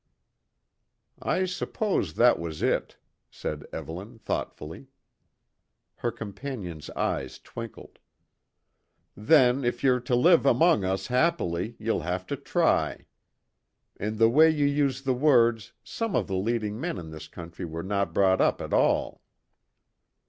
"I 1.21 1.45
suppose 1.45 2.15
that 2.15 2.39
was 2.39 2.63
it," 2.63 2.97
said 3.29 3.67
Evelyn 3.71 4.17
thoughtfully. 4.17 4.87
Her 5.97 6.09
companion's 6.11 6.89
eyes 6.95 7.37
twinkled. 7.37 7.99
"Then, 9.15 9.63
if 9.63 9.83
ye're 9.83 9.99
to 9.99 10.15
live 10.15 10.43
among 10.43 10.83
us 10.83 11.05
happily, 11.05 11.75
ye'll 11.77 11.99
have 11.99 12.25
to 12.25 12.35
try. 12.35 13.05
In 13.99 14.17
the 14.17 14.27
way 14.27 14.49
ye 14.49 14.65
use 14.67 15.03
the 15.03 15.13
words, 15.13 15.73
some 15.83 16.15
of 16.15 16.25
the 16.25 16.35
leading 16.35 16.79
men 16.81 16.97
in 16.97 17.11
this 17.11 17.27
country 17.27 17.65
were 17.65 17.83
no 17.83 18.03
brought 18.03 18.41
up 18.41 18.59
at 18.59 18.73
all." 18.73 19.21